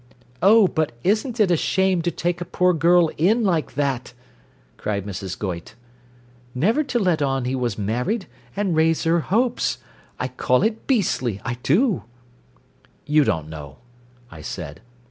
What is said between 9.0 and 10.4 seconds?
her hopes I